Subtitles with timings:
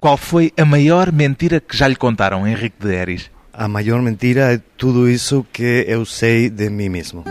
[0.00, 3.30] Qual foi a maior mentira que já lhe contaram, Henrique de Eris?
[3.52, 7.24] A maior mentira é tudo isso que eu sei de mim mesmo.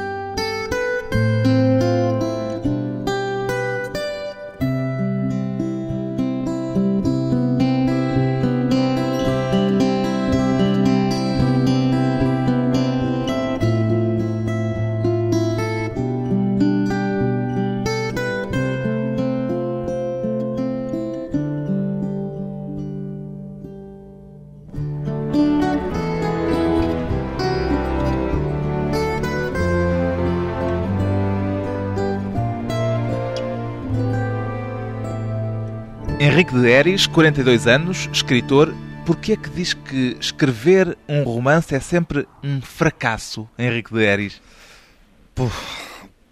[36.98, 38.74] Eris, 42 anos, escritor.
[39.06, 44.42] Porquê é que diz que escrever um romance é sempre um fracasso, Henrique de Eris?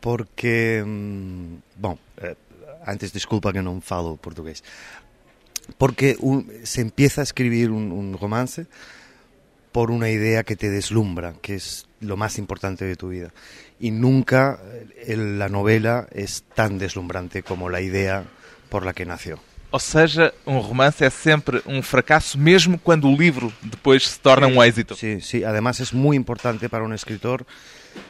[0.01, 2.35] Porque, hum, bom, eh,
[2.87, 4.63] antes desculpa que não falo português.
[5.77, 6.17] Porque
[6.63, 8.65] se empieza a escribir un, un romance
[9.71, 13.31] por una idea que te deslumbra, que es lo más importante de tu vida.
[13.79, 14.59] Y nunca
[15.05, 18.23] eh, la novela es tan deslumbrante como la idea
[18.69, 19.39] por la que nació.
[19.71, 24.47] Ou seja, um romance é sempre um fracasso, mesmo quando o livro depois se torna
[24.47, 24.95] um êxito.
[24.95, 25.43] Sí, sí.
[25.43, 27.45] Además es muy importante para un escritor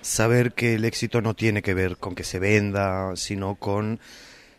[0.01, 3.99] saber que el éxito no tiene que ver con que se venda, sino con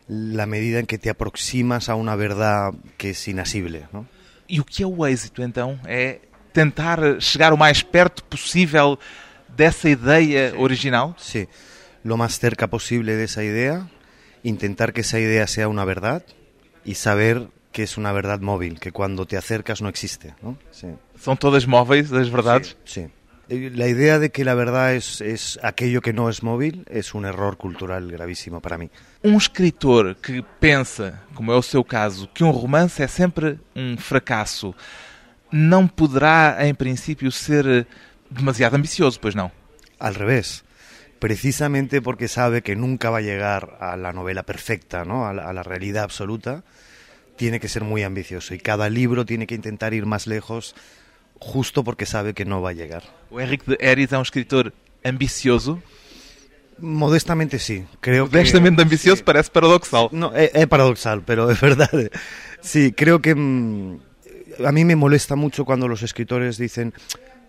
[0.07, 3.87] la medida en que te aproximas a una verdad que es inasible.
[3.91, 4.07] ¿no?
[4.49, 5.79] E o que é o êxito, então?
[5.85, 6.19] É
[6.53, 8.97] tentar chegar o mais perto possível
[9.49, 11.15] dessa ideia original?
[11.17, 11.47] Sí,
[12.03, 13.87] lo más cerca posible de esa idea,
[14.43, 16.23] intentar que esa idea sea una verdad
[16.87, 20.33] y saber que es una verdad móvil, que cuando te acercas no existe.
[20.41, 20.57] ¿no?
[20.71, 20.87] Sí.
[21.19, 22.77] São todas móveis as verdades?
[22.85, 23.05] Sí,
[23.49, 23.69] sí.
[23.69, 27.25] La idea de que la verdad es, es aquello que no es móvil es un
[27.25, 28.89] error cultural gravísimo para mí.
[29.23, 33.95] Um escritor que pensa, como é o seu caso, que um romance é sempre um
[33.95, 34.75] fracasso,
[35.51, 37.87] não poderá, em princípio, ser
[38.29, 39.49] demasiado ambicioso, pois não?
[39.99, 40.63] Al revés,
[41.19, 45.27] precisamente porque sabe que nunca va a llegar a la novela perfecta, ¿no?
[45.27, 46.63] a, la, a la realidad absoluta,
[47.35, 50.75] tiene que ser muy ambicioso y cada libro tiene que intentar ir más lejos
[51.39, 53.03] justo porque sabe que no va a llegar.
[53.29, 54.73] O Henrique de Eris é um escritor
[55.03, 55.81] ambicioso.
[56.79, 58.83] Modestamente sí, creo Modestamente que...
[58.83, 59.23] ambicioso sí.
[59.23, 60.09] parece paradoxal.
[60.11, 61.89] No, es, es paradoxal, pero es verdad.
[62.61, 63.99] Sí, creo que mm,
[64.65, 66.93] a mí me molesta mucho cuando los escritores dicen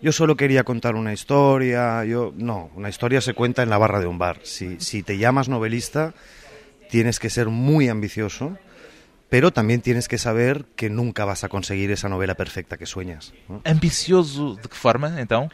[0.01, 3.99] yo solo quería contar una historia, yo no, una historia se cuenta en la barra
[3.99, 4.39] de un bar.
[4.43, 6.13] Si, si te llamas novelista,
[6.89, 8.57] tienes que ser muy ambicioso,
[9.29, 13.33] pero también tienes que saber que nunca vas a conseguir esa novela perfecta que sueñas.
[13.47, 13.61] ¿no?
[13.65, 15.49] Ambicioso de que forma, então?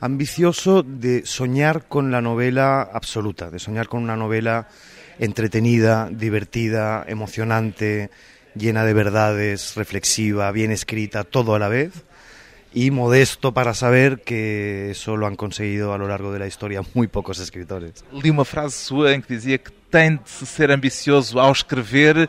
[0.00, 4.68] Ambicioso de soñar con la novela absoluta, de soñar con una novela
[5.18, 8.10] entretenida, divertida, emocionante,
[8.56, 12.04] llena de verdades, reflexiva, bien escrita, todo a la vez
[12.74, 16.82] y modesto para saber que eso lo han conseguido a lo largo de la historia
[16.92, 18.04] muy pocos escritores.
[18.10, 22.28] Li uma frase sua em que dizia que tem de se ser ambicioso ao escrever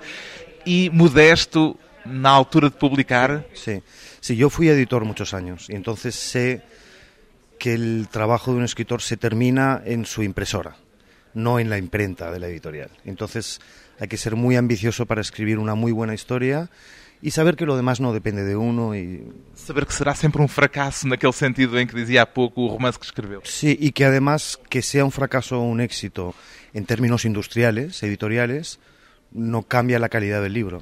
[0.63, 3.43] e modesto na altura de publicar.
[3.53, 3.81] Sí,
[4.21, 6.61] sí, yo fui editor muchos años y entonces sé
[7.57, 10.77] que el trabajo de un escritor se termina en su impresora,
[11.33, 12.91] no en la imprenta de la editorial.
[13.03, 13.59] Entonces
[13.99, 16.69] hay que ser muy ambicioso para escribir una muy buena historia
[17.21, 19.23] e saber que lo demás não depende de uno e
[19.55, 22.99] Saber que será sempre um fracasso naquele sentido em que dizia há pouco o romance
[22.99, 23.41] que escreveu.
[23.43, 26.35] sí y que además que sea un fracaso o un éxito
[26.73, 28.79] en términos industriales, editoriales,
[29.31, 30.81] no cambia la calidad del libro.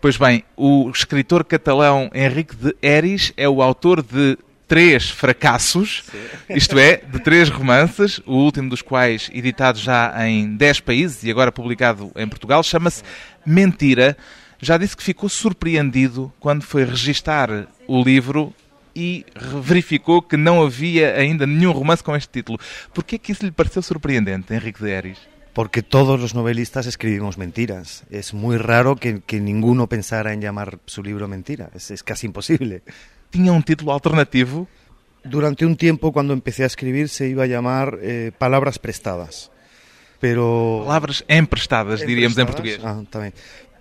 [0.00, 6.04] Pois bem, o escritor catalão Henrique de Eris é o autor de três fracassos,
[6.48, 11.30] isto é, de três romances, o último dos quais editado já em 10 países e
[11.30, 13.02] agora publicado em Portugal, chama-se
[13.46, 14.16] Mentira.
[14.64, 18.54] Já disse que ficou surpreendido quando foi registar o livro
[18.96, 19.26] e
[19.60, 22.58] verificou que não havia ainda nenhum romance com este título.
[22.94, 25.18] Porquê é que isso lhe pareceu surpreendente, Henrique de Eris?
[25.52, 28.04] Porque todos los novelistas escribimos mentiras.
[28.10, 31.68] Es muy raro que, que ninguno pensara en llamar su libro mentira.
[31.74, 32.82] Es, es casi imposible.
[33.30, 34.66] Tinha um título alternativo
[35.24, 39.50] Durante un tiempo, cuando empecé a escribir, se iba a llamar eh, Palabras Prestadas.
[40.20, 40.84] Pero...
[40.84, 42.78] Palavras emprestadas, diríamos em Emprestadas.
[42.78, 42.80] português.
[42.84, 43.34] Ah, bien.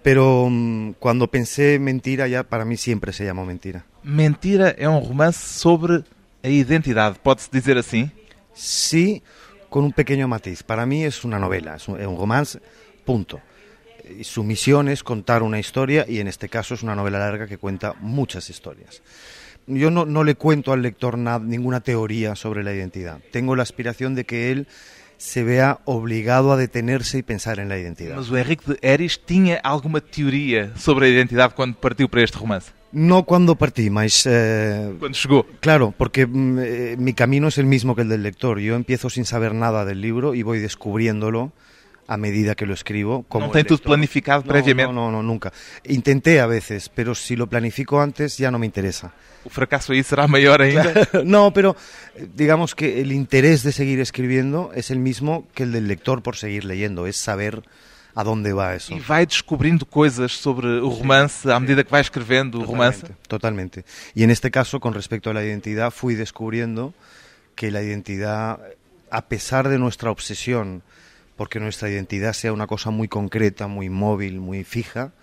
[0.04, 3.86] Pero mm, cuando pensé mentira, ya para mí siempre se llamó mentira.
[4.04, 6.04] Mentira é um romance sobre
[6.44, 8.12] a identidade, pode-se dizer assim?
[8.54, 9.24] Sí,
[9.70, 10.62] con un pequeño matiz.
[10.62, 12.60] Para mí es una novela, es un, es un romance,
[13.06, 13.40] punto.
[14.20, 17.48] Y su misión es contar una historia y en este caso es una novela larga
[17.48, 19.02] que cuenta muchas historias.
[19.66, 23.20] Yo no, no le cuento al lector na- ninguna teoría sobre la identidad.
[23.32, 24.68] Tengo la aspiración de que él
[25.18, 28.18] se vea obligado a detenerse y pensar en la identidad.
[28.18, 32.38] Mas o Henrique de Eris tinha alguma teoria sobre a identidade quando partiu para este
[32.38, 32.72] romance?
[32.92, 35.46] No cuando partí, mas eh, Quando chegou?
[35.60, 38.60] claro, porque mm, eh, mi camino es el mismo que el del lector.
[38.60, 41.52] Yo empiezo sin saber nada del libro y voy descubriéndolo
[42.08, 43.24] a medida que lo escribo.
[43.28, 43.82] Como el tudo lector.
[43.82, 44.94] planificado No, previamente?
[44.94, 45.52] No, no, no, nunca.
[45.86, 49.14] Intenté a veces, pero si lo planifico antes ya no me interesa.
[49.46, 50.94] O fracasso aí será maior ainda?
[51.26, 51.76] no, pero
[52.16, 56.24] eh, digamos que el interés de seguir escribiendo es el mismo que el del lector
[56.24, 57.64] por seguir leyendo, es saber
[58.16, 58.94] a dónde va eso.
[58.94, 63.04] E vai descobrindo coisas sobre o romance à medida que vai escrevendo o romance?
[63.28, 63.86] Totalmente.
[64.16, 66.94] Y en este caso, con respecto a la identidad, fui descubriendo
[67.56, 68.60] que la identidad,
[69.10, 70.84] a pesar de nuestra obsesión,
[71.36, 75.14] porque nuestra identidad sea una cosa muy concreta, muy móvil, muy fija,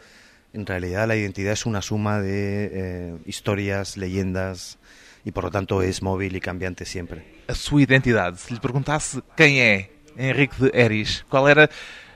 [0.53, 4.79] en realidad la identidad es una suma de eh, historias, leyendas,
[5.25, 7.25] y por lo tanto es móvil y cambiante siempre.
[7.49, 8.37] A sua identidade.
[8.39, 11.69] Se lhe perguntasse quem é Henrique de Eris, qual era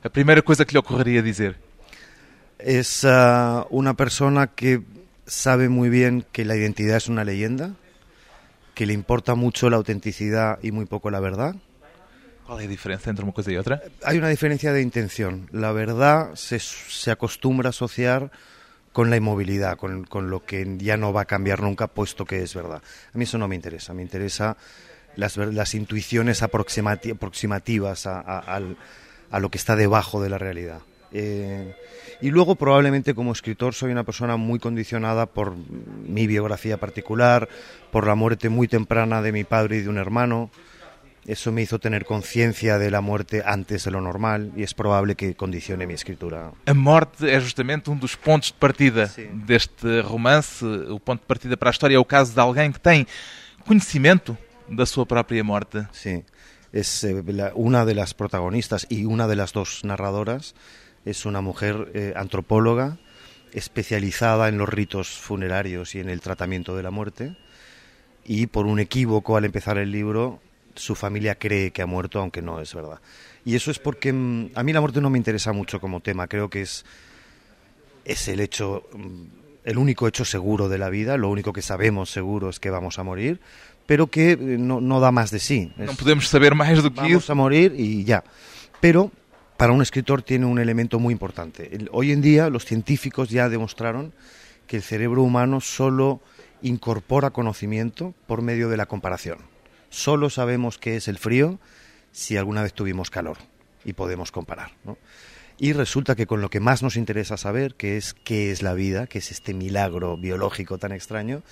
[0.03, 1.57] a primeira coisa que lhe ocorreria dizer?
[2.59, 4.83] Es ah, una persona que
[5.27, 7.75] sabe muy bien que la identidad es una leyenda,
[8.75, 11.57] que le importa mucho la autenticidad y muy poco la verdad.
[12.47, 13.83] Qual é a diferença entre uma coisa e outra?
[14.05, 15.49] Hay una diferencia de intención.
[15.53, 18.31] La verdad se, se acostumbra a asociar
[18.93, 22.43] con la inmovilidad, con, con lo que ya no va a cambiar nunca, puesto que
[22.43, 22.83] es verdad.
[23.13, 23.95] A mí eso no me interesa.
[23.95, 24.57] Me interesa
[25.17, 28.61] las, las intuiciones aproximati- aproximativas a, a-
[29.31, 30.81] a lo que está debajo de la realidad.
[31.13, 31.75] Eh,
[32.21, 37.49] y luego probablemente como escritor soy una persona muy condicionada por mi biografía particular,
[37.91, 40.51] por la muerte muy temprana de mi padre y de un hermano.
[41.27, 45.15] Eso me hizo tener conciencia de la muerte antes de lo normal y es probable
[45.15, 46.53] que condicione mi escritura.
[46.67, 49.29] A morte é justamente um dos pontos de partida Sim.
[49.47, 50.63] deste romance.
[50.91, 53.07] O ponto de partida para a história é o caso de alguém que tem
[53.67, 54.37] conhecimento
[54.69, 55.87] da sua própria morte.
[55.93, 56.23] Sí,
[56.73, 60.55] es eh, la- una de las protagonistas y una de las dos narradoras.
[61.07, 62.99] Es una mujer eh, antropóloga
[63.53, 67.37] especializada en los ritos funerarios y en el tratamiento de la muerte.
[68.27, 70.41] Y por un equívoco al empezar el libro,
[70.75, 73.01] su familia cree que ha muerto, aunque no es verdad.
[73.45, 76.27] Y eso es porque mm, a mí la muerte no me interesa mucho como tema.
[76.29, 76.85] Creo que es,
[78.05, 79.23] es el hecho, mm,
[79.65, 81.17] el único hecho seguro de la vida.
[81.17, 83.41] Lo único que sabemos seguro es que vamos a morir,
[83.87, 85.73] pero que eh, no, no da más de sí.
[85.79, 88.25] Es- Não podemos saber mais do que vamos a morir y ya.
[88.81, 89.11] Pero
[89.57, 91.71] para un escritor tiene un elemento muy importante.
[91.93, 94.13] Hoy en día los científicos ya demostraron
[94.67, 96.21] que el cerebro humano solo
[96.63, 99.39] incorpora conocimiento por medio de la comparación.
[99.95, 101.61] Solo sabemos qué es el frío
[102.11, 103.39] si alguna vez tuvimos calor
[103.85, 104.73] y podemos comparar.
[104.83, 104.99] ¿no?
[105.57, 108.75] Y resulta que con lo que más nos interesa saber, que es qué es la
[108.75, 111.45] vida, que es este milagro biológico tan extraño,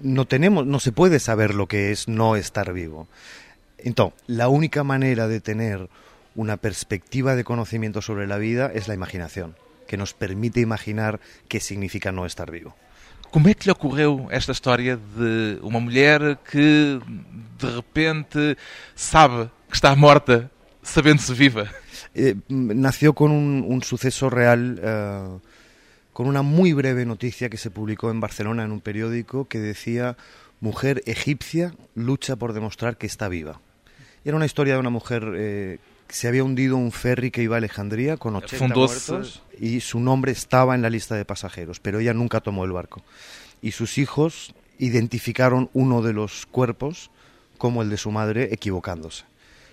[0.00, 3.06] no tenemos, no se puede saber lo que es no estar vivo.
[3.76, 5.90] Entonces, la única manera de tener
[6.36, 9.56] una perspectiva de conocimiento sobre la vida es la imaginación,
[9.86, 12.74] que nos permite imaginar qué significa no estar vivo.
[13.30, 16.98] Como é que lhe ocorreu esta história de uma mulher que
[17.58, 18.56] de repente
[18.94, 20.50] sabe que está morta,
[20.82, 21.68] sabendo-se viva?
[22.14, 25.38] Eh, nació con un, un suceso real, eh,
[26.14, 30.16] con una muy breve noticia que se publicó en Barcelona en un periódico que decía
[30.60, 33.60] mujer egipcia lucha por demostrar que está viva.
[34.24, 35.78] Era una historia de una mujer eh,
[36.08, 40.00] se había hundido un ferry que iba a Alejandría con 80 Fundóse- muertos y su
[40.00, 43.02] nombre estaba en la lista de pasajeros, pero ella nunca tomó el barco.
[43.60, 47.10] Y sus hijos identificaron uno de los cuerpos
[47.58, 49.24] como el de su madre equivocándose.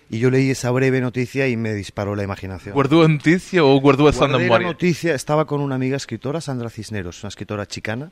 [0.10, 2.74] Y yo leí esa breve noticia y me disparó la imaginación.
[2.76, 4.68] Guardou a notícia ou guardou-a só na Guardé la memória?
[4.70, 8.12] noticia, estaba con una amiga escritora, Sandra Cisneros, una escritora chicana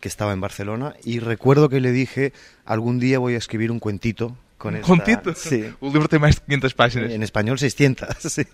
[0.00, 2.32] que estaba en Barcelona y recuerdo que le dije,
[2.66, 5.34] algún día voy a escribir un cuentito con esta...
[5.34, 5.72] Sí.
[5.80, 7.10] O livro tem mais de 500 páginas.
[7.12, 8.44] En español 600, sí.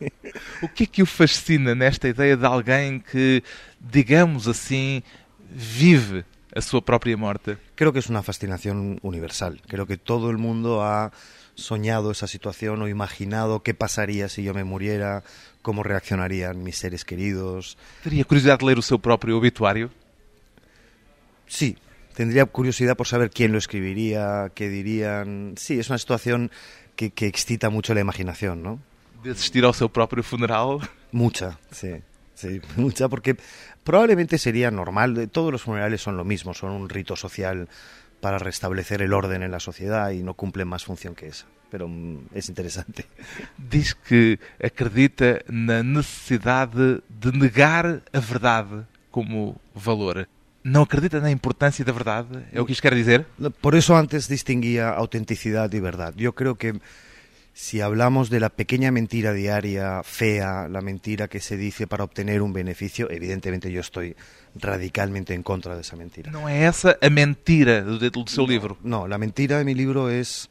[0.63, 3.43] O que é que o fascina nesta ideia de alguém que,
[3.81, 5.03] digamos assim,
[5.51, 7.57] vive a sua própria morte?
[7.75, 9.61] Creo que es una fascinación universal.
[9.67, 11.11] Creo que todo el mundo ha
[11.57, 15.23] soñado esa situación o imaginado qué pasaría si yo me muriera,
[15.63, 17.79] cómo reaccionarían mis seres queridos.
[18.03, 19.91] Teria curiosidade de ler o seu próprio obituário?
[21.47, 21.79] Sí,
[22.15, 25.55] tendría curiosidad por saber quién lo escribiría, qué dirían.
[25.57, 26.51] Sí, es una situación
[26.97, 28.81] que, que excita mucho la imaginación, ¿no?
[29.23, 30.85] De assistir ao seu próprio funeral?
[31.13, 32.01] Mucha, sí.
[32.35, 33.37] Sí, mucha, porque
[33.83, 35.29] probablemente sería normal.
[35.31, 37.69] Todos los funerales son lo mismo, son un rito social
[38.21, 41.47] para restablecer el orden en la sociedad y no cumplen más función que esa.
[41.71, 43.07] Pero mm, es interesante.
[43.59, 50.29] Diz que acredita na necessidade de negar a verdade como valor.
[50.65, 52.29] Não acredita na importância da verdade?
[52.53, 53.27] É o que isto quer dizer?
[53.61, 56.15] Por eso antes distinguía autenticidad y verdad.
[56.17, 56.75] Yo creo que
[57.57, 62.43] Si hablamos de la pequeña mentira diaria, fea, la mentira que se dice para obtener
[62.43, 64.17] un beneficio, evidentemente yo estoy
[64.57, 66.33] radicalmente en contra de esa mentira.
[66.33, 68.77] Não é essa a mentira do título do seu livro?
[68.83, 70.51] No, la mentira de mi libro es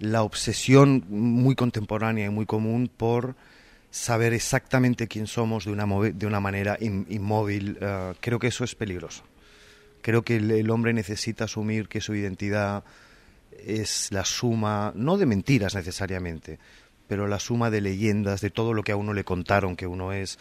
[0.00, 3.34] la obsesión muy contemporánea y muy común por
[3.90, 7.76] saber exactamente quién somos de una, de una manera in- inmóvil.
[7.78, 9.20] Eh, creo que eso es peligroso.
[10.02, 12.84] Creo que el, hombre necesita asumir que su identidad
[13.58, 16.58] es la suma, no de mentiras necesariamente,
[17.06, 20.12] pero la suma de leyendas, de todo lo que a uno le contaron que uno
[20.12, 20.38] es.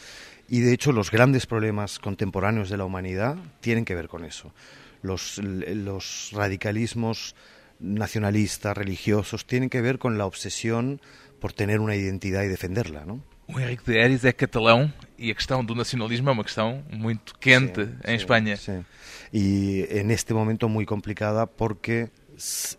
[0.48, 4.54] Y de hecho los grandes problemas contemporáneos de la humanidad tienen que ver con eso.
[5.02, 7.36] Los, los radicalismos
[7.80, 11.02] nacionalistas, religiosos, tienen que ver con la obsesión
[11.40, 13.22] por tener una identidad y defenderla, ¿no?
[13.48, 17.34] O Henrique de Eris é catalão e a questão do nacionalismo é uma questão muito
[17.40, 18.58] quente Sí, em sí, Espanha.
[18.58, 18.84] sí.
[19.32, 22.10] Y en este momento muy complicada porque,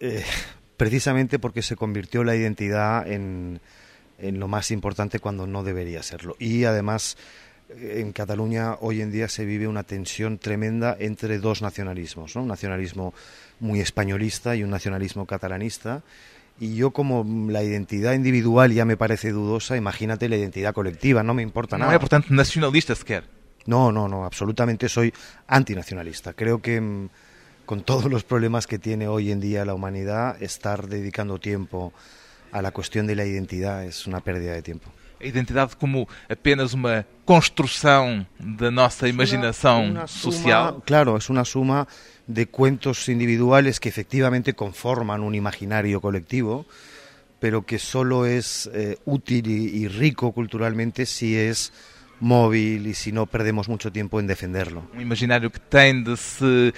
[0.01, 0.25] eh,
[0.77, 3.61] precisamente porque se convirtió la identidad en,
[4.19, 6.37] en lo más importante cuando no debería serlo.
[6.39, 7.17] Y además,
[7.71, 12.43] eh, en Cataluña hoy en día se vive una tensión tremenda entre dos nacionalismos, ¿no?
[12.43, 13.15] un nacionalismo
[13.61, 16.03] muy españolista y un nacionalismo catalanista.
[16.61, 21.33] Y yo como la identidad individual ya me parece dudosa, imagínate la identidad colectiva, no
[21.35, 21.95] me importa nada.
[21.95, 23.25] é, portanto, nacionalista sequer.
[23.67, 25.13] No, no, no, absolutamente soy
[25.47, 26.33] antinacionalista.
[26.33, 27.11] Creo que mm,
[27.67, 31.93] con todos los problemas que tiene hoy en día la humanidad, estar dedicando tiempo
[32.51, 34.91] a la cuestión de la identidad es una pérdida de tiempo.
[35.21, 40.83] A identidade como apenas uma construção da nossa imaginação Una social.
[40.87, 41.87] claro, es una suma
[42.27, 46.67] de cuentos individuales que efectivamente conforman un imaginario colectivo,
[47.41, 51.73] pero que solo es eh, útil y, y rico culturalmente si es
[52.21, 54.83] móvil y si no perdemos mucho tiempo en defenderlo.
[54.95, 56.73] Um imaginário que tem de se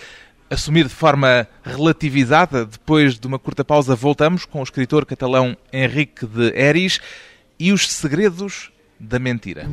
[0.50, 2.66] assumir de forma relativizada.
[2.66, 7.00] Depois de uma curta pausa, voltamos com o escritor catalão Henrique de Eris
[7.60, 9.68] e os segredos da mentira.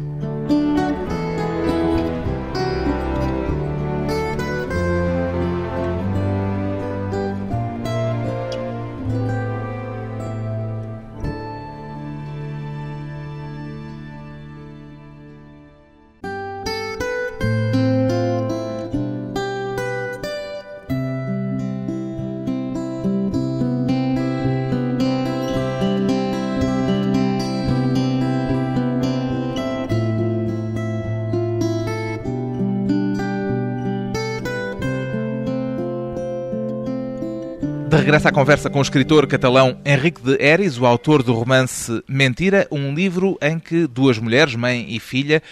[38.08, 42.02] De regresso à conversa com o escritor catalão Henrique de Eris, o autor do romance
[42.08, 45.44] Mentira, um livro em que duas mulheres, mãe e filha,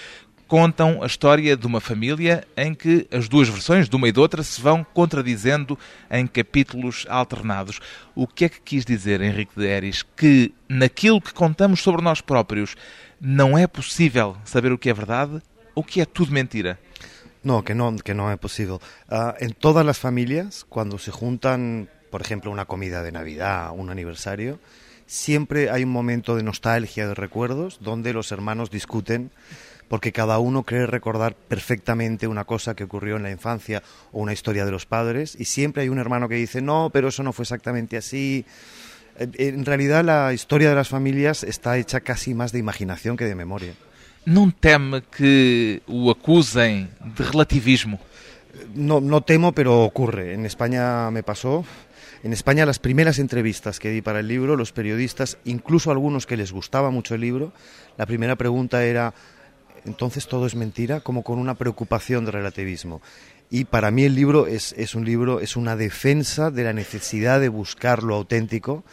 [0.48, 4.22] contam a história de uma família em que as duas versões, de uma e de
[4.22, 5.78] outra, se vão contradizendo
[6.10, 7.82] em capítulos alternados.
[8.16, 10.02] O que é que quis dizer Henrique de Eris?
[10.16, 12.78] Que naquilo que contamos sobre nós próprios
[13.20, 15.42] não é possível saber o que é verdade
[15.76, 16.80] ou que é tudo mentira?
[17.44, 18.80] No, que no, que no es posible.
[19.08, 23.90] Ah, en todas las familias, cuando se juntan, por ejemplo, una comida de Navidad, un
[23.90, 24.58] aniversario,
[25.06, 29.32] siempre hay un momento de nostalgia, de recuerdos, donde los hermanos discuten
[29.90, 34.32] porque cada uno cree recordar perfectamente una cosa que ocurrió en la infancia o una
[34.32, 37.34] historia de los padres y siempre hay un hermano que dice, no, pero eso no
[37.34, 38.46] fue exactamente así.
[39.20, 43.26] Eh, En realidad la historia de las familias está hecha casi más de imaginación que
[43.26, 43.74] de memoria.
[44.26, 48.00] Não teme que o acusem de relativismo?
[48.74, 50.34] No, no temo, pero ocurre.
[50.34, 51.66] En España me pasó.
[52.26, 56.36] En España las primeras entrevistas que di para el libro, los periodistas, incluso algunos que
[56.36, 57.54] les gustaba mucho el libro,
[57.98, 59.14] la primera pregunta era,
[59.86, 63.00] entonces todo es mentira, como con una preocupación de relativismo.
[63.52, 67.40] Y para mí el libro es, es un libro, es una defensa de la necesidad
[67.40, 68.84] de buscar lo auténtico,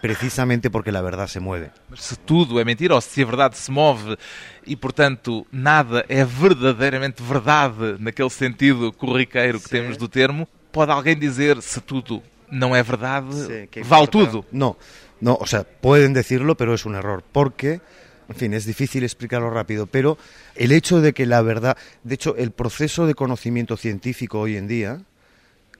[0.00, 1.70] precisamente porque la verdad se mueve.
[1.94, 4.18] Se tudo é mentira ou se a verdade se move
[4.66, 9.76] e, portanto, nada é verdadeiramente verdade naquele sentido corriqueiro que Sim.
[9.76, 12.20] temos do termo, pode alguém dizer se tudo
[12.52, 14.30] não é verdade, Sí, que vale importa.
[14.30, 14.44] tudo?
[14.52, 14.76] No,
[15.20, 17.80] no, o sea, pueden decirlo, pero es un error, porque,
[18.28, 20.18] en fin, es difícil explicarlo rápido, pero
[20.54, 24.68] el hecho de que la verdad, de hecho, el proceso de conocimiento científico hoy en
[24.68, 25.00] día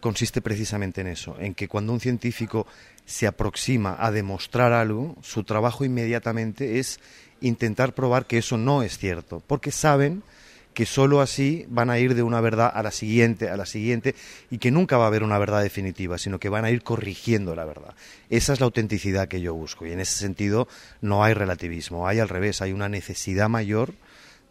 [0.00, 2.66] consiste precisamente en eso, en que cuando un científico
[3.04, 6.98] se aproxima a demostrar algo, su trabajo inmediatamente es
[7.40, 10.22] intentar probar que eso no es cierto, porque saben
[10.74, 14.14] que sólo así van a ir de una verdad a la siguiente, a la siguiente,
[14.50, 17.54] y que nunca va a haber una verdad definitiva, sino que van a ir corrigiendo
[17.54, 17.94] la verdad.
[18.30, 20.68] Esa es la autenticidad que yo busco, y en ese sentido
[21.00, 23.94] no hay relativismo, hay al revés, hay una necesidad mayor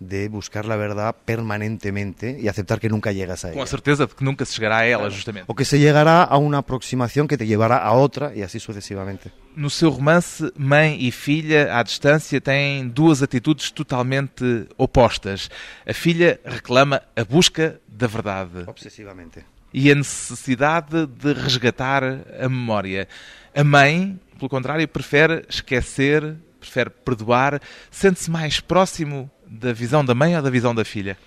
[0.01, 3.57] de buscar la verdad permanentemente y aceptar que nunca llegas a ella.
[3.57, 5.45] Com a certeza de que nunca se chegará a ela, justamente.
[5.47, 9.31] O que se llegará a una aproximación que te llevará a otra y así sucesivamente.
[9.55, 15.51] No seu romance, mãe e filha, à distância, têm duas atitudes totalmente opostas.
[15.87, 19.45] A filha reclama a busca da verdade Obsesivamente.
[19.71, 23.07] e a necessidade de resgatar a memória.
[23.55, 30.35] A mãe, pelo contrário, prefere esquecer, prefere perdoar, sente-se mais próximo da visão da mãe
[30.37, 31.17] ou da visão da filha?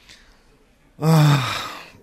[1.00, 1.43] Ah,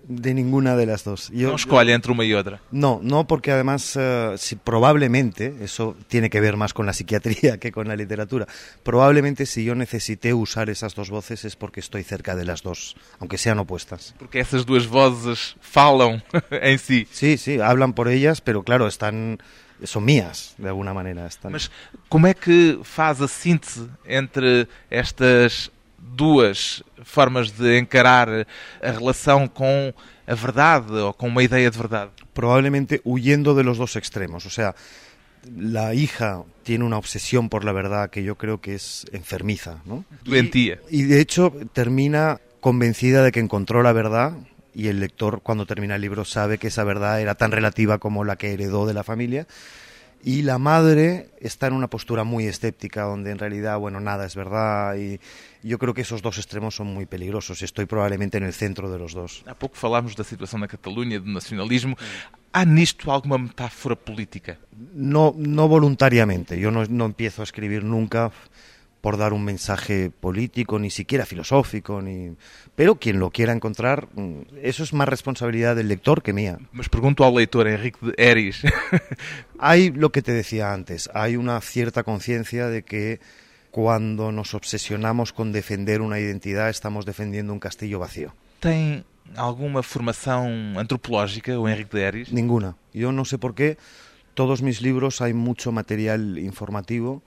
[0.06, 1.30] de ninguna de las dos.
[1.30, 2.60] Yo- Não escolhe entre uma e outra.
[2.70, 7.56] No, no, porque además eh, si, probablemente, eso tiene que ver más con la psiquiatría
[7.60, 8.46] que con la literatura,
[8.82, 12.96] probablemente si yo necesité usar esas dos voces es porque estoy cerca de las dos,
[13.20, 14.14] aunque sean opuestas.
[14.18, 17.06] Porque essas duas vozes falam em si.
[17.10, 19.38] Sí, sí, hablan por ellas, pero claro, están
[19.84, 21.26] son mías de alguna manera.
[21.26, 21.50] Están...
[21.52, 21.70] Mas
[22.08, 28.28] como é que faz a síntese entre estas duas formas de encarar
[28.82, 29.94] a relação com
[30.26, 32.10] a verdade ou com uma ideia de verdade?
[32.32, 34.46] probablemente huyendo de los dos extremos.
[34.46, 34.74] O sea,
[35.56, 40.04] la hija tiene una obsesión por la verdad que yo creo que es enfermiza, ¿no?
[40.24, 40.78] Doentía.
[40.90, 44.34] Y, y de hecho termina convencida de que encontró la verdad
[44.74, 48.24] y el lector cuando termina el libro sabe que esa verdad era tan relativa como
[48.24, 49.46] la que heredó de la familia.
[50.24, 54.36] Y la madre está en una postura muy escéptica, donde en realidad, bueno, nada es
[54.36, 54.94] verdad.
[54.94, 55.18] Y
[55.62, 57.62] yo creo que esos dos extremos son muy peligrosos.
[57.62, 59.42] Estoy probablemente en el centro de los dos.
[59.46, 61.96] Há pouco falámos da situação na Catalunha, do nacionalismo.
[62.52, 64.58] Há nisto alguma metáfora política?
[64.94, 66.58] No, no voluntariamente.
[66.58, 68.30] Yo no, no empiezo a escribir nunca
[69.02, 72.36] por dar un mensaje político, ni siquiera filosófico, ni...
[72.76, 76.58] pero quien lo quiera encontrar, mm, eso es más responsabilidad del lector que mía.
[76.70, 78.62] Mas pergunto ao leitor Henrique de Eris.
[79.58, 83.20] Hay lo que te decía antes, hay una cierta conciencia de que
[83.72, 88.32] cuando nos obsesionamos con defender una identidad estamos defendiendo un castillo vacío.
[88.60, 89.02] Tem
[89.34, 92.32] alguma formação antropológica, o Henrique de Eris?
[92.32, 92.76] Ninguna.
[92.92, 93.78] Yo no sé por qué,
[94.34, 97.22] todos mis libros hay mucho material informativo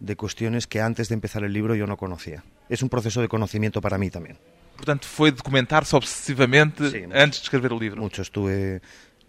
[0.00, 2.42] de cuestiones que antes de empezar el libro yo no conocía.
[2.68, 4.38] Es un proceso de conocimiento para mí también.
[4.74, 7.12] Portanto, foi documentar-se obsessivamente Sim.
[7.12, 8.00] antes de escrever o livro.
[8.00, 8.80] Mucho estuve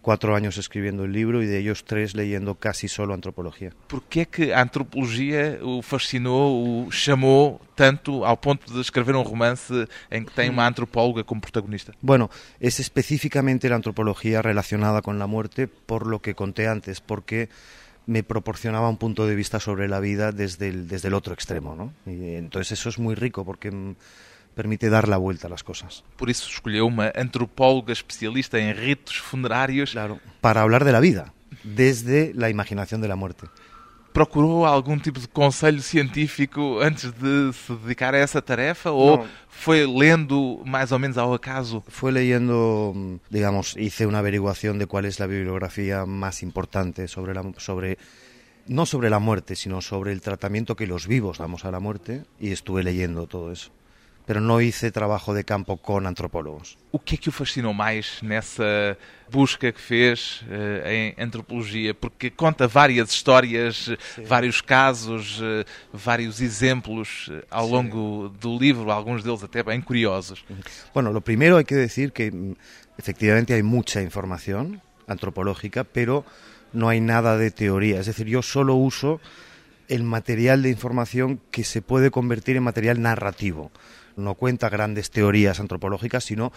[0.03, 3.71] cuatro años escribiendo el libro y de ellos tres leyendo casi solo antropología.
[3.88, 9.23] Porquê é que a antropologia o fascinou, o chamou tanto ao ponto de escrever um
[9.23, 9.73] romance
[10.12, 11.95] em que tem uma antropóloga como protagonista?
[12.04, 17.47] Bueno, es específicamente la antropología relacionada con la muerte por lo que conté antes, porque
[18.06, 21.75] me proporcionaba un punto de vista sobre la vida desde el, desde el otro extremo,
[21.75, 21.93] ¿no?
[22.06, 23.95] Y entonces eso es muy rico porque mm,
[24.53, 26.03] permite dar la vuelta a las cosas.
[26.17, 29.91] Por isso escolheu uma antropóloga especialista em ritos funerários.
[29.91, 30.19] Claro.
[30.41, 33.47] Para hablar de la vida, desde la imaginación de la muerte.
[34.13, 38.91] Procurou algum tipo de conselho científico antes de se dedicar a essa tarefa?
[38.91, 39.27] Ou Não.
[39.49, 41.83] foi lendo mais ou menos ao acaso?
[41.87, 47.43] Fue leyendo, digamos, hice una averiguación de cuál es la bibliografía más importante sobre la,
[47.57, 47.97] sobre,
[48.67, 52.23] no sobre la muerte, sino sobre el tratamiento que los vivos damos a la muerte
[52.39, 53.71] y estuve leyendo todo eso.
[54.25, 56.77] Pero no hice trabajo de campo con antropólogos.
[56.91, 58.97] O que é que o fascinou mais nessa
[59.29, 61.93] busca que fez eh, em antropologia?
[61.93, 63.89] Porque conta várias histórias,
[64.25, 70.45] vários casos, eh, vários exemplos eh, ao longo do livro, alguns deles até bem curiosos.
[70.93, 72.55] Bueno, lo primero hay que decir que mm,
[72.97, 76.23] efectivamente hay mucha información antropológica, pero
[76.71, 77.99] no hay nada de teoría.
[77.99, 79.19] Es decir, yo solo uso
[79.88, 83.71] el material de información que se puede convertir en material narrativo.
[84.15, 86.52] No cuenta grandes teorías antropológicas, sino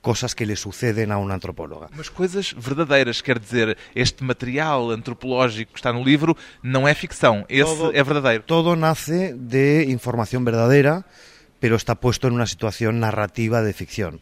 [0.00, 1.88] cosas que le suceden a una antropóloga.
[1.96, 7.46] Mas coisas verdadeiras, quer dizer, este material antropológico que está no livro não é ficção,
[7.48, 8.44] esse Todo- é verdadeiro.
[8.44, 11.06] Todo nace de información verdadera,
[11.58, 14.20] pero está puesto en una situación narrativa de ficción.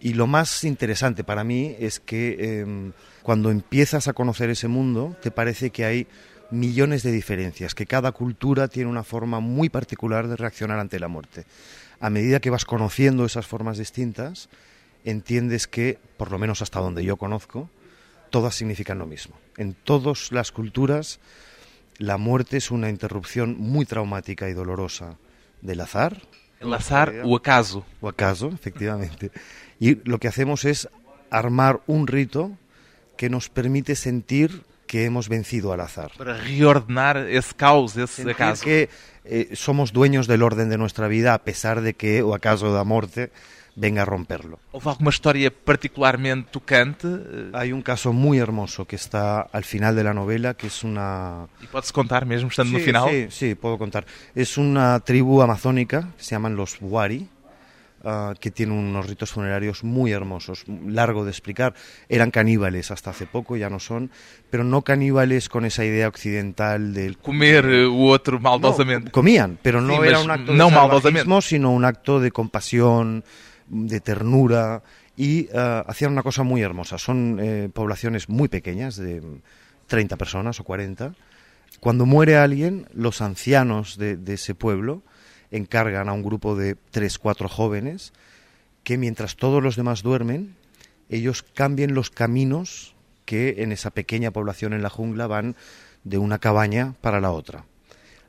[0.00, 5.14] Y lo más interesante para mí es que em, cuando empiezas a conocer ese mundo,
[5.20, 6.06] te parece que hay
[6.50, 11.08] millones de diferencias, que cada cultura tiene una forma muy particular de reaccionar ante la
[11.08, 11.44] muerte.
[12.00, 14.48] A medida que vas conociendo esas formas distintas,
[15.04, 17.68] entiendes que, por lo menos hasta donde yo conozco,
[18.30, 19.36] todas significan lo mismo.
[19.56, 21.18] En todas las culturas,
[21.98, 25.16] la muerte es una interrupción muy traumática y dolorosa
[25.62, 26.22] del azar,
[26.60, 27.84] El azar, o acaso.
[28.00, 29.30] o acaso, efectivamente.
[29.80, 30.88] Y lo que hacemos es
[31.30, 32.56] armar un rito
[33.16, 36.10] que nos permite sentir que hemos vencido al azar.
[36.18, 38.64] Para reordenar esse caos, esse Sentir acaso.
[38.64, 38.88] que
[39.24, 42.82] eh, somos dueños del orden de nuestra vida a pesar de que o acaso da
[42.82, 43.30] morte
[43.78, 44.58] venga a romperlo.
[44.74, 47.06] Houve alguma história particularmente tocante?
[47.54, 51.46] Hay un caso muy hermoso que está al final de la novela, que es una...
[51.62, 53.06] E pode-se contar mesmo estando Sí, final?
[53.06, 54.02] Sí, sí, puedo contar.
[54.34, 57.28] Es una tribu amazónica que se llaman los Wari,
[58.04, 61.74] ah, que tiene unos ritos funerarios muy hermosos, largo de explicar.
[62.08, 64.10] Eran caníbales hasta hace poco, ya no son,
[64.50, 67.18] pero no caníbales con esa idea occidental del...
[67.18, 69.06] Comer eh, o outro maldosamente.
[69.06, 72.20] No, comían, pero no Sí, era mas un acto no de salvajismo, sino un acto
[72.20, 73.24] de compasión,
[73.68, 74.82] de ternura
[75.16, 76.98] y ah, hacían una cosa muy hermosa.
[76.98, 79.22] Son eh, poblaciones muy pequeñas, de
[79.86, 81.14] 30 personas o 40.
[81.80, 85.02] Cuando muere alguien, los ancianos de, de ese pueblo
[85.50, 88.12] encargan a un grupo de 3, 4 jóvenes
[88.84, 90.54] que mientras todos los demás duermen,
[91.08, 95.56] ellos cambien los caminos que en esa pequeña población en la jungla van
[96.04, 97.64] de una cabaña para la otra.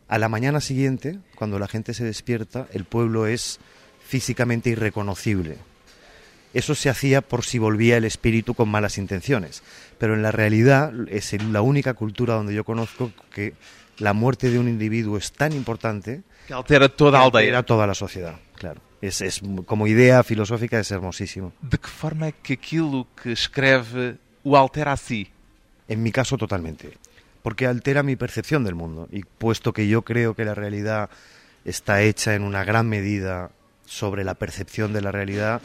[0.08, 3.60] A la mañana siguiente, cuando la gente se despierta, el pueblo es
[4.06, 5.58] físicamente irreconocible.
[6.54, 9.62] Eso se hacía por si volvía el espíritu con malas intenciones.
[10.00, 13.54] Pero en la realidad es la única cultura donde yo conozco que
[14.00, 17.58] la muerte de un individuo es tan importante Que altera toda a que aldeia.
[17.62, 18.36] altera toda la sociedad.
[18.58, 18.82] Claro.
[19.02, 21.54] Es, es- como idea filosófica es hermosísimo.
[21.62, 25.30] De que forma é que aquilo que escreve o altera a si?
[25.88, 26.98] En mi caso totalmente.
[27.46, 29.08] Porque altera mi percepción del mundo.
[29.14, 31.10] Y puesto que yo creo que la realidad
[31.66, 33.52] está hecha en una gran medida
[33.86, 35.62] sobre la percepción de la realidad,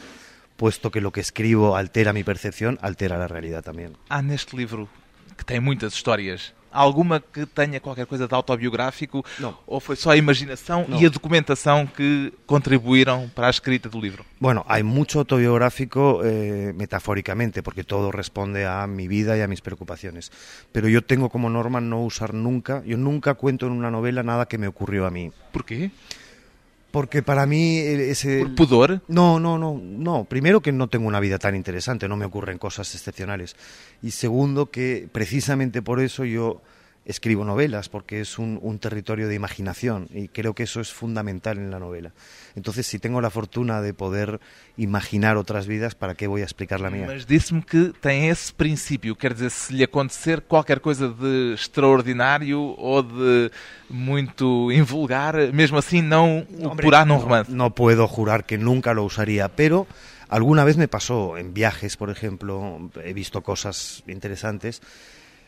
[0.55, 3.97] puesto que lo que escribo altera mi percepción, altera la realidad también.
[4.09, 4.87] Há neste livro,
[5.35, 9.25] que tem muitas histórias, alguma que tenha qualquer coisa de autobiográfico?
[9.39, 9.57] Não.
[9.65, 11.01] Ou foi só a imaginação Não.
[11.01, 14.25] e a documentação que contribuíram para a escrita do livro?
[14.39, 19.61] Bueno, hay mucho autobiográfico eh, metafóricamente, porque todo responde a mi vida y a mis
[19.61, 20.31] preocupaciones.
[20.71, 24.47] Pero yo tengo como norma no usar nunca, yo nunca cuento en una novela nada
[24.47, 25.31] que me ocurrió a mí.
[25.51, 25.91] Porquê?
[26.95, 28.39] Porque para mí eh, ese...
[28.39, 29.01] Por pudor?
[29.09, 30.23] No, no, no, no.
[30.23, 33.57] Primero que no tengo una vida tan interesante, no me ocurren cosas excepcionales.
[34.01, 36.61] Y segundo que precisamente por eso yo
[37.05, 41.57] escribo novelas, porque es un, un territorio de imaginación y creo que eso es fundamental
[41.59, 42.13] en la novela.
[42.55, 44.39] Entonces, si tengo la fortuna de poder
[44.75, 47.05] imaginar otras vidas, ¿para qué voy a explicar la mía?
[47.07, 49.15] Mas disse-me que tem esse princípio.
[49.15, 53.51] Quer dizer, se lhe acontecer qualquer coisa de extraordinário ou de
[53.89, 57.51] muito invulgar, mesmo assim não o Hombre, porá num no- romance.
[57.51, 59.85] No puedo jurar que nunca lo usaría, pero
[60.27, 64.81] alguna vez me pasó en viajes, por ejemplo, he visto cosas interesantes.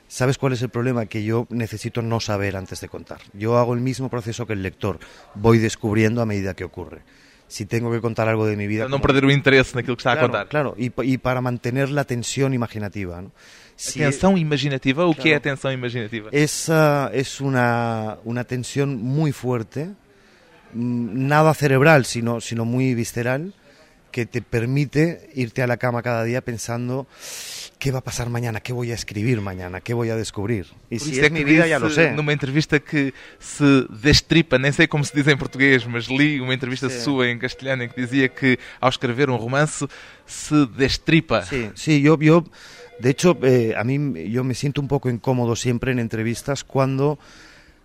[0.08, 1.06] ¿Sabes cuál es el problema?
[1.06, 3.20] Que yo necesito no saber antes de contar.
[3.34, 5.00] Yo hago el mismo proceso que el lector,
[5.36, 7.02] voy descubriendo a medida que ocurre.
[7.50, 8.84] Si tengo que contar algo de mi vida...
[8.84, 10.48] Para como- perder o interesse naquilo que está a claro, contar.
[10.50, 13.22] claro, y, y para mantener la tensión imaginativa.
[13.22, 13.32] ¿no?
[13.76, 15.56] Si- Atenção imaginativa, o que é Claro.
[15.56, 16.30] atenção imaginativa?
[16.32, 19.92] Esa es una, una tensión muy fuerte,
[20.74, 23.54] mm, nada cerebral, sino, sino muy visceral,
[24.12, 27.08] que te permite irte a la cama cada día pensando
[27.80, 30.66] qué va a pasar mañana, qué voy a escribir mañana, qué voy a descubrir.
[30.90, 32.12] Y Por si es mi vida, ya lo sé.
[32.14, 36.54] numa entrevista que se destripa, nem sei como se diz em português, mas li uma
[36.54, 37.00] entrevista Sim.
[37.02, 39.86] sua em castelhano em que dizia que ao escrever um romance
[40.26, 41.44] se destripa.
[41.46, 42.44] Sí, sí, yo, yo
[43.00, 43.96] de hecho, eh, a mí
[44.32, 47.20] yo me siento un poco incómodo siempre en entrevistas cuando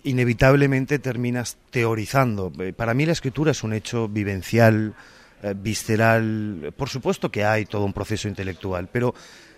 [0.05, 2.51] inevitablemente terminas teorizando.
[2.59, 4.95] Eh, Para mí la escritura es un hecho vivencial,
[5.43, 6.73] eh, visceral.
[6.77, 9.15] Por supuesto que hay todo un proceso intelectual, pero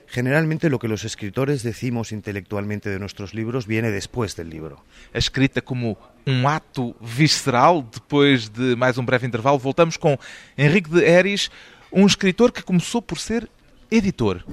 [0.09, 4.85] generalmente lo que los escritores decimos intelectualmente de nuestros libros viene después del libro.
[5.13, 7.85] Escrita como um ato visceral.
[7.93, 10.19] Depois de mais um breve intervalo, voltamos com
[10.57, 11.51] Henrique de Eris,
[11.93, 13.49] um escritor que começou por ser
[13.91, 14.45] editor.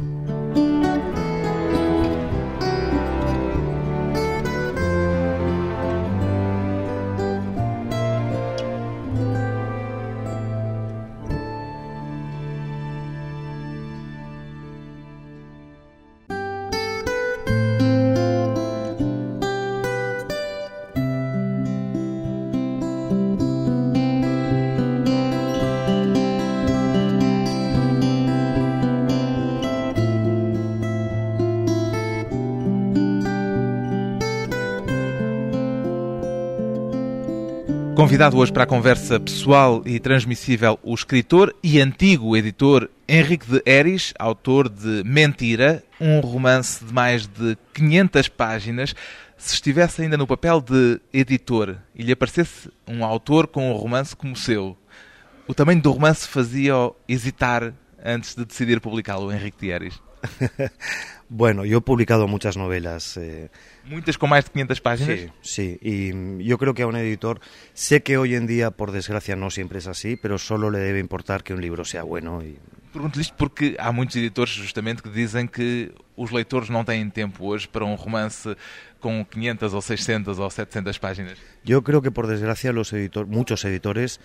[38.01, 43.61] Convidado hoje para a conversa pessoal e transmissível o escritor e antigo editor Henrique de
[43.63, 48.95] Eris, autor de Mentira, um romance de mais de 500 páginas.
[49.37, 54.15] Se estivesse ainda no papel de editor e lhe aparecesse um autor com um romance
[54.15, 54.75] como o seu,
[55.47, 57.71] o tamanho do romance fazia-o hesitar
[58.03, 60.01] antes de decidir publicá-lo, Henrique de Eris?
[61.33, 63.15] Bueno, yo he publicado muchas novelas.
[63.15, 63.49] eh,
[63.85, 65.17] Muitas com mais de 500 páginas?
[65.17, 67.39] Sí, sí, y yo creo que a un editor,
[67.73, 70.99] sé que hoy en día, por desgracia, no siempre es así, pero solo le debe
[70.99, 72.43] importar que un libro sea bueno.
[72.43, 72.59] Y...
[72.91, 77.47] Pergunto isto porque há muitos editores justamente que dizem que os leitores não têm tempo
[77.47, 78.53] hoje para um romance
[78.99, 81.37] com 500 ou 600 ou 700 páginas.
[81.63, 84.19] Yo creo que, por desgracia, los editor, muchos editores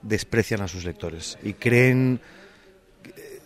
[0.00, 2.20] desprecian a sus lectores y creen,
[3.04, 3.40] eh,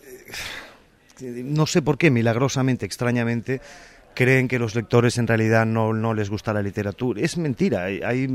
[1.21, 3.61] no sé por qué, milagrosamente, extrañamente,
[4.13, 7.21] creen que los lectores en realidad no, no les gusta la literatura.
[7.21, 8.27] Es mentira, hay, hay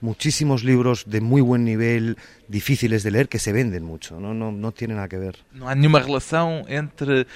[0.00, 2.16] muchísimos libros de muy buen nivel,
[2.48, 5.36] difíciles de leer, que se venden mucho, no, no, no tiene nada que ver.
[5.52, 7.26] Não há nenhuma relação entre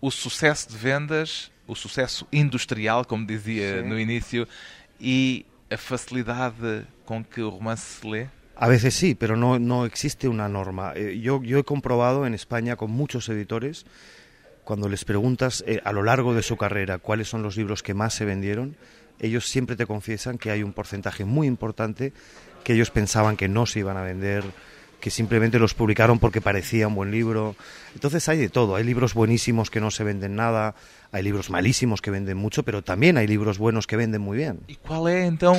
[0.00, 3.88] o sucesso de vendas, o sucesso industrial, como dizia Sim.
[3.88, 4.46] no início,
[5.00, 8.26] e a facilidade com que o romance se lê?
[8.56, 10.92] A veces sí, pero no, no existe una norma.
[10.96, 13.84] Eh, yo, yo he comprobado en España con muchos editores,
[14.66, 17.94] cuando les preguntas eh, a lo largo de su carrera cuáles son los libros que
[17.94, 18.74] más se vendieron,
[19.20, 22.12] ellos siempre te confiesan que hay un porcentaje muy importante
[22.64, 24.42] que ellos pensaban que no se iban a vender,
[25.00, 27.54] que simplemente los publicaron porque parecía un buen libro.
[27.94, 30.74] Entonces hay de todo, hay libros buenísimos que no se venden nada,
[31.12, 34.58] hay libros malísimos que venden mucho, pero también hay libros buenos que venden muy bien.
[34.66, 35.54] E qual é então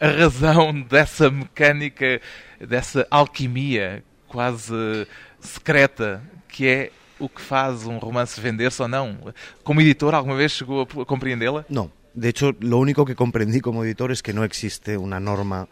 [0.00, 2.20] a razão dessa mecânica,
[2.58, 5.06] dessa alquimia quase
[5.38, 9.18] secreta que é o que faz um romance vender-se ou não?
[9.62, 11.64] Como editor, alguma vez chegou a compreendê-la?
[11.68, 15.68] No, de hecho, lo único que comprendí como editor es que no existe una norma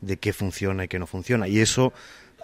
[0.00, 1.48] de qué funciona y qué no funciona.
[1.48, 1.92] Y eso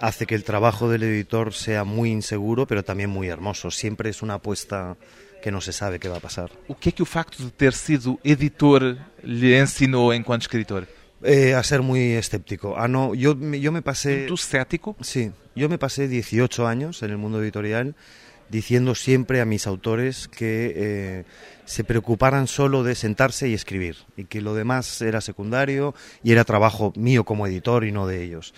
[0.00, 3.70] hace que el trabajo del editor sea muy inseguro, pero también muy hermoso.
[3.70, 4.96] Siempre es una apuesta
[5.42, 6.50] que no se sabe qué va a pasar.
[6.66, 10.88] O que é que o facto de ter sido editor lhe ensinou enquanto escritor?
[11.22, 12.74] Eh, a ser muy escéptico.
[12.76, 14.26] Ah, no, yo, yo me pasé...
[14.26, 14.96] Muito cético?
[15.00, 17.94] Sí, yo me pasé 18 años en el mundo editorial
[18.48, 21.24] diciendo siempre a mis autores que eh,
[21.64, 26.44] se preocuparan solo de sentarse y escribir y que lo demás era secundario y era
[26.44, 28.54] trabajo mío como editor y no de ellos.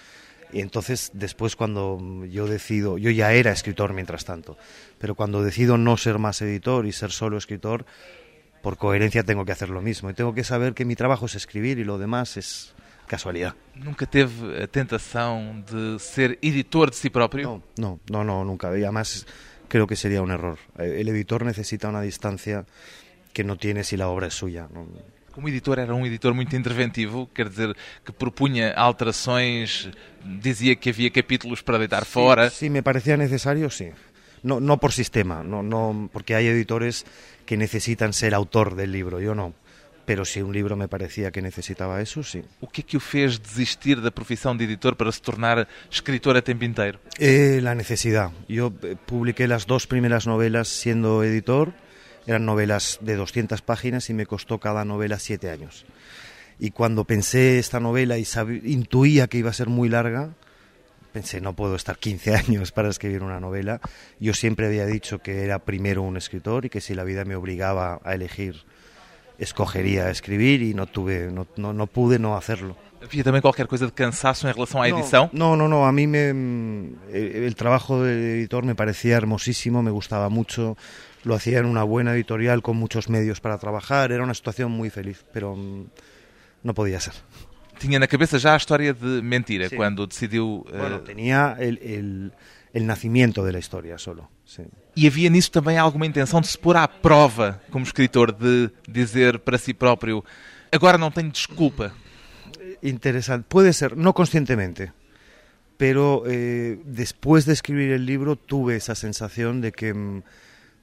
[0.53, 4.57] Y entonces después cuando yo decido, yo ya era escritor mientras tanto,
[4.99, 7.85] pero cuando decido no ser más editor y ser solo escritor,
[8.63, 11.35] por coherencia tengo que hacer lo mismo y tengo que saber que mi trabajo es
[11.35, 12.75] escribir y lo demás es
[13.07, 13.55] casualidad.
[13.75, 17.61] Nunca teve a tentação de ser editor de si próprio?
[17.77, 18.71] No, no, no, no, nunca.
[18.79, 19.27] Y además
[19.71, 20.59] creo que sería un error.
[20.79, 22.67] Eh, El editor necesita una distancia
[23.33, 24.69] que no tiene si la obra es suya.
[24.75, 24.87] ¿no?
[25.33, 29.89] Como editor era um editor muito interventivo, quer dizer, que propunha alterações,
[30.25, 32.51] dizia que havia capítulos para deitar fora.
[32.51, 33.91] Si me parecía necesario, sí.
[34.43, 37.07] No, no por sistema, no, no, porque hay editores
[37.47, 39.55] que necesitan ser autor del libro, yo no.
[40.05, 42.43] Pero si un libro me parecía que necesitaba eso, sí.
[42.61, 46.37] O que é que o fez desistir da profissão de editor para se tornar escritor
[46.37, 46.99] a tempo inteiro?
[47.19, 48.33] Eh, la necesidad.
[48.49, 51.73] Yo eh, publiqué las dos primeras novelas siendo editor.
[52.27, 55.87] Eran novelas de 200 páginas y me costó cada novela siete años.
[56.59, 58.27] Y cuando pensé esta novela y
[58.65, 60.35] intuía que iba a ser muy larga,
[61.11, 63.81] pensé, no puedo estar 15 años para escribir una novela.
[64.19, 67.37] Yo siempre había dicho que era primero un escritor y que si la vida me
[67.37, 68.65] obligaba a elegir,
[69.41, 72.77] escogería escribir y no tuve, no, no, no pude no hacerlo.
[73.03, 75.31] Havia também qualquer coisa de cansaço em relação à edição?
[75.33, 79.91] No, no, no, a mí me, mm, el trabajo de editor me parecía hermosísimo, me
[79.91, 80.77] gustaba mucho,
[81.25, 84.91] lo hacía en una buena editorial con muchos medios para trabajar, era una situación muy
[84.91, 85.85] feliz, pero mm,
[86.65, 87.15] no podía ser.
[87.81, 89.77] Tinha na cabeça já a história de Mentira, Sim.
[89.81, 90.67] quando decidiu...
[90.69, 92.33] eh, Bueno, tenía el, el-
[92.73, 94.29] el nacimiento de la historia solo.
[94.45, 94.63] sí.
[94.97, 99.39] E havia nisso também alguma intenção de se pôr à prova como escritor, de dizer
[99.39, 100.25] para si próprio
[100.73, 101.93] agora não tenho desculpa.
[102.83, 104.93] Interesante, puede ser, no conscientemente,
[105.77, 110.23] pero eh, después de escribir el libro tuve esa sensación de que mm,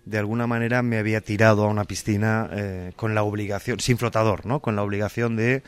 [0.05, 4.45] de alguna manera me había tirado a una piscina eh, con la obligación, sin flotador,
[4.45, 4.59] ¿no?
[4.59, 5.63] Con la obligación de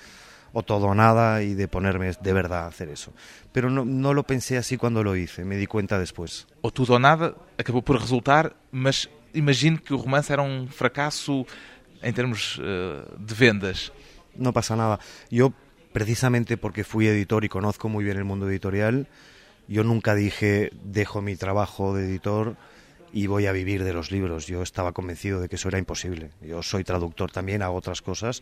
[0.54, 3.14] o todo o nada y de ponerme de verdad a hacer eso.
[3.52, 6.48] Pero no, no lo pensé así cuando lo hice, me di cuenta después.
[6.62, 11.46] Ou tudo ou nada, acabou por resultar, mas imagino que o romance era um fracasso
[12.02, 13.92] em termos eh, de vendas.
[14.36, 15.00] No pasa nada.
[15.30, 15.54] Yo,
[15.92, 19.08] precisamente porque fui editor y conozco muy bien el mundo editorial,
[19.68, 22.58] yo nunca dije dejo mi trabajo de editor
[23.14, 24.48] y voy a vivir de los libros.
[24.48, 26.32] Yo estaba convencido de que eso era imposible.
[26.42, 28.42] Yo soy traductor también, hago otras cosas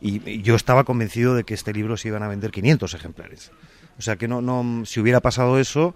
[0.00, 3.50] y yo estaba convencido de que este libro se iban a vender 500 ejemplares.
[3.98, 5.94] O sea que no, no, si hubiera pasado eso,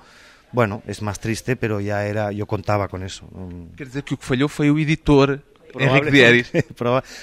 [0.52, 3.28] bueno, es más triste, pero ya era, yo contaba con eso.
[3.34, 5.40] No- Quer dizer que o que falhou foi o editor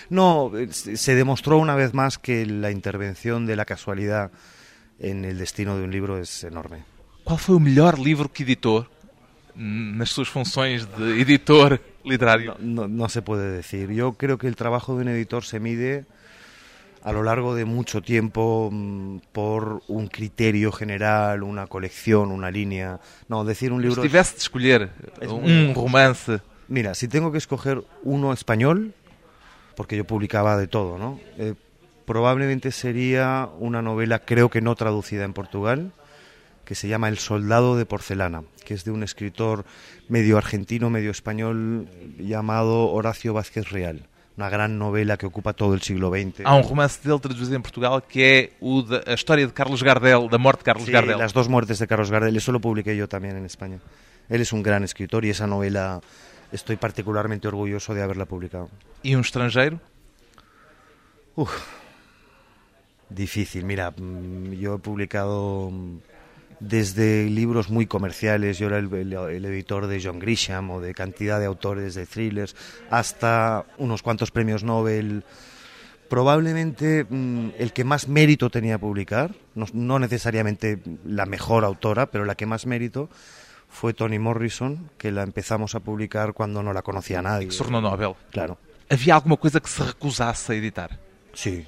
[0.10, 4.32] No, se demostró una vez más que la intervención de la casualidad
[5.00, 6.84] en el destino de un libro es enorme.
[7.28, 8.97] Qual foi o melhor livro que editou mm,
[9.58, 12.56] nas suas funções de editor literário?
[12.60, 13.89] No, no se puede decir.
[13.91, 16.06] Yo creo que el trabajo de un editor se mide
[17.04, 23.00] a lo largo de mucho tiempo mm, por un criterio general, una colección, una línea.
[23.30, 24.02] No, decir un libro...
[24.02, 24.89] tivesse de escolher
[25.22, 26.39] Es um muy- romance,
[26.70, 28.93] Mira, si tengo que escoger uno español,
[29.78, 31.17] porque yo publicaba de todo, ¿no?
[31.38, 31.54] Eh,
[32.06, 35.91] probablemente sería una novela, creo que no traducida en Portugal,
[36.67, 39.63] que se llama El soldado de porcelana, que es de un escritor
[40.10, 41.88] medio argentino, medio español,
[42.19, 44.06] llamado Horacio Vázquez Real.
[44.36, 46.41] Una gran novela que ocupa todo el siglo XX.
[46.43, 49.82] Há um romance dele traduzido em Portugal que é o da, a história de Carlos
[49.82, 51.17] Gardel, da morte de Carlos Sí, Gardel.
[51.17, 53.80] las dos muertes de Carlos Gardel, eso lo publiqué yo también en España.
[54.30, 56.01] Él es un gran escritor y esa novela
[56.51, 58.69] estoy particularmente orgulloso de haberla publicado.
[59.03, 59.80] E um estrangeiro?
[63.10, 66.16] Difícil, mira, mm, yo he publicado mm,
[66.60, 70.93] desde libros muy comerciales, yo era el, el- el editor de John Grisham o de
[70.93, 72.56] cantidad de autores de thrillers,
[72.89, 75.24] hasta unos cuantos premios Nobel.
[76.10, 82.24] Probablemente mm, el que más mérito tenía publicar, no, no necesariamente la mejor autora, pero
[82.24, 83.10] la que más mérito
[83.67, 87.50] fue Toni Morrison, que la empezamos a publicar cuando no la conocía nadie.
[87.50, 88.13] Tornou Nobel.
[88.32, 88.58] Claro.
[88.89, 90.98] Havia alguma coisa que se recusasse a editar?
[91.34, 91.65] Sí,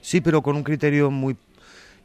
[0.00, 1.36] sí, pero con un criterio muy...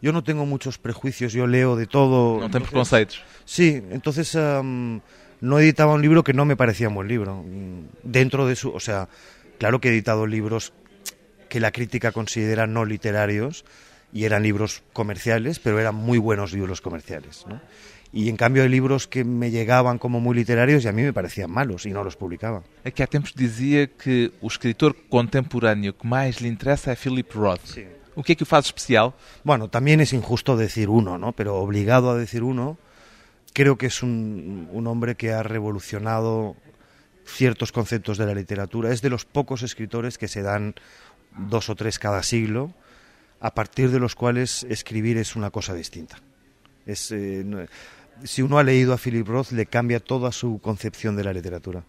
[0.04, 2.36] Yo no tengo muchos prejuicios, yo leo de todo.
[2.40, 3.24] Tem entonces- preconceitos?
[3.46, 5.00] Sí, entonces am,
[5.40, 7.42] no editaba un libro que no me parecía un buen libro.
[7.42, 8.70] Mm, Dentro de su...
[8.72, 9.08] O sea,
[9.60, 10.74] claro que he editado libros
[11.48, 13.64] que la crítica considera no literarios
[14.12, 17.46] y eran libros comerciales, pero eran muy buenos libros comerciales.
[17.48, 17.62] ¿no?
[18.12, 21.14] Y en cambio hay libros que me llegaban como muy literarios y a mí me
[21.14, 22.62] parecían malos y no los publicaba.
[22.84, 27.80] Aqui há tempos dizia que o escritor contemporâneo que mais lhe interessa é Philip Roth.
[28.16, 29.14] O que é que o faz especial?
[29.44, 31.32] Bueno, también es injusto decir uno, ¿no?
[31.34, 32.78] Pero obligado a decir uno,
[33.54, 36.56] creo que es un, un hombre que ha revolucionado
[37.26, 38.92] ciertos conceptos de la literatura.
[38.92, 40.76] Es de los pocos escritores que se dan
[41.38, 42.74] dos o tres cada siglo,
[43.40, 46.18] a partir de los cuales escribir es una cosa distinta.
[46.86, 47.66] Es, eh, no-
[48.24, 51.84] si uno ha leído a Philip Roth, le cambia toda su concepción de la literatura.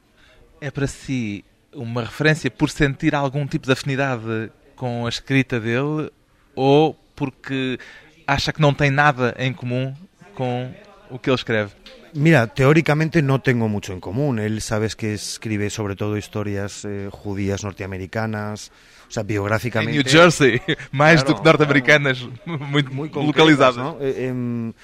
[0.61, 4.51] É para si uma referência por sentir algum tipo de afinidade
[4.85, 6.12] com a escrita dele
[6.55, 7.79] ou porque
[8.27, 9.94] acha que não tem nada em comum
[10.35, 10.70] com
[11.09, 11.73] o que ele escreve?
[12.12, 14.38] Mira, teóricamente no tengo mucho en común.
[14.38, 18.73] Él sabes que escribe sobre todo historias eh, judías norteamericanas,
[19.09, 19.97] o sea, biográficamente.
[19.97, 20.61] New Jersey,
[20.92, 23.77] mais Claro, do que norte-americanas, muito, muy localizadas.
[23.77, 23.97] concretas, ¿no?
[24.05, 24.75] Eh, em,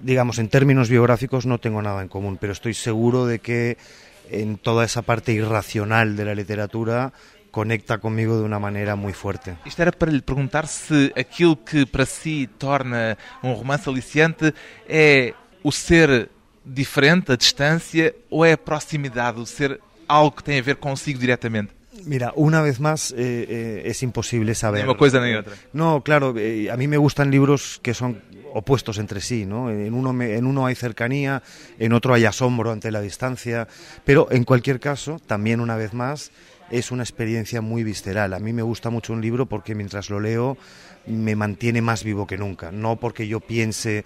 [0.00, 3.78] digamos, en términos biográficos no tengo nada en común, pero estoy seguro de que
[4.30, 7.12] en toda esa parte irracional de la literatura
[7.50, 9.56] conecta conmigo de una manera muy fuerte.
[9.64, 14.52] Isto era para lhe perguntar se aquilo que para si torna um romance aliciante
[14.88, 16.28] é o ser
[16.64, 21.18] diferente, a distância, ou é a proximidade, o ser algo que tem a ver consigo
[21.18, 21.72] diretamente?
[22.04, 24.84] Mira, una vez más eh, eh, es imposible saber.
[24.84, 25.54] Ni una cosa ni otra.
[25.72, 28.22] No, claro, eh, a mí me gustan libros que son
[28.54, 29.68] opuestos entre sí, ¿no?
[29.70, 31.42] En uno, me- en uno hay cercanía,
[31.78, 33.66] en otro hay asombro ante la distancia,
[34.04, 36.30] pero en cualquier caso, también una vez más,
[36.70, 38.34] es una experiencia muy visceral.
[38.34, 40.56] A mí me gusta mucho un libro porque mientras lo leo
[41.06, 44.04] me mantiene más vivo que nunca, no porque yo piense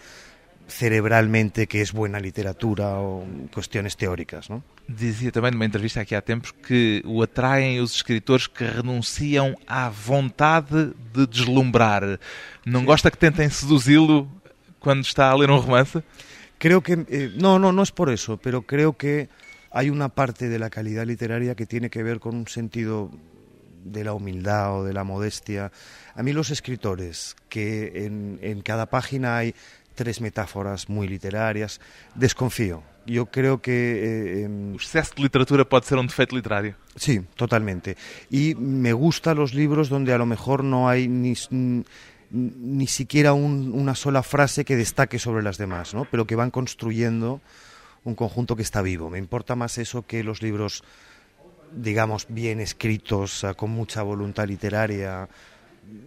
[0.68, 4.62] cerebralmente que es buena literatura o cuestiones teóricas, ¿no?
[4.88, 9.88] Dizia também numa entrevista aqui há tempos que o atraem os escritores que renunciam à
[9.88, 12.18] vontade de deslumbrar.
[12.66, 14.28] Não gosta que tentem seduzi-lo
[14.80, 16.02] quando está a ler um romance?
[16.58, 19.28] Creo que, eh, no, no, no es por eso, pero creo que
[19.72, 23.10] hay una parte de la calidad literaria que tiene que ver con un sentido
[23.84, 25.72] de la humildad o de la modestia.
[26.14, 29.54] A mí los escritores, que en, en cada página hay
[29.94, 31.80] tres metáforas muy literarias,
[32.14, 32.82] desconfío.
[33.04, 33.72] Yo creo que...
[33.72, 36.76] eh, em, O excesso de literatura pode ser um defeito literário.
[36.94, 37.96] Sí, totalmente.
[38.30, 41.34] Y me gustan los libros donde a lo mejor no hay ni,
[42.30, 46.06] ni siquiera un- una sola frase que destaque sobre las demás, ¿no?
[46.10, 47.40] pero que van construyendo
[48.04, 49.10] un conjunto que está vivo.
[49.10, 50.82] Me importa más eso que los libros,
[51.74, 55.28] digamos, bien escritos, ah, con mucha voluntad literaria.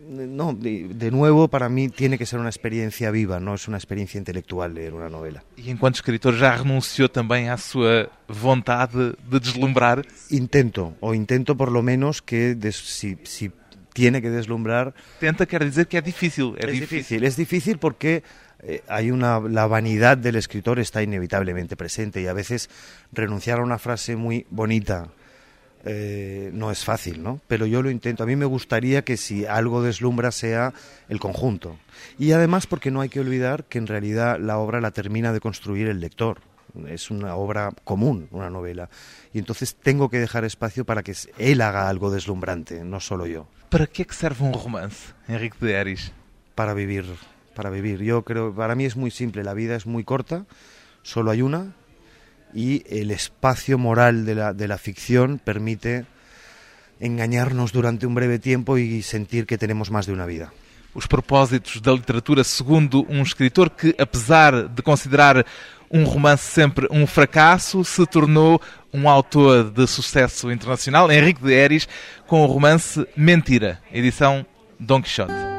[0.10, 3.78] No, de, de nuevo, para mí tiene que ser una experiencia viva, no es una
[3.78, 5.44] experiencia intelectual leer una novela.
[5.58, 10.02] E enquanto escritor já renunciou também à sua vontade de deslumbrar?
[10.32, 13.52] Intento, o intento por lo menos que des- si, si
[13.94, 16.56] tiene que deslumbrar, Tenta quer dizer que é difícil.
[16.58, 16.80] Es difícil.
[16.80, 18.24] difícil, es difícil porque
[18.64, 22.70] eh, hay una la vanidad del escritor está inevitablemente presente y a veces
[23.12, 25.10] renunciar a una frase muy bonita
[25.88, 27.40] eh, no es fácil, ¿no?
[27.48, 28.24] Pero yo lo intento.
[28.24, 30.74] A mí me gustaría que si algo deslumbra sea
[31.10, 31.78] el conjunto.
[32.18, 35.40] Y además porque no hay que olvidar que en realidad la obra la termina de
[35.40, 36.40] construir el lector.
[36.88, 38.90] Es una obra común, una novela.
[39.32, 43.48] Y entonces tengo que dejar espacio para que él haga algo deslumbrante, no solo yo.
[43.70, 46.12] Para que é que serve um romance, Henrique de Eris?
[46.56, 47.06] para vivir,
[47.56, 48.04] para vivir.
[48.04, 50.46] Yo creo, para mí es muy simple, la vida es muy corta,
[51.02, 51.74] solo hay una,
[52.54, 56.06] y el espacio moral de la, de la ficción permite
[57.00, 60.54] engañarnos durante un breve tiempo y sentir que tenemos más de una vida.
[60.96, 65.46] os propósitos da literatura, segundo um escritor que, apesar de considerar
[65.92, 68.60] um romance sempre um fracasso, se tornou
[68.94, 71.88] um autor de sucesso internacional, Henrique de Eris,
[72.28, 74.46] com o romance Mentira, edição
[74.80, 75.55] Don Quixote.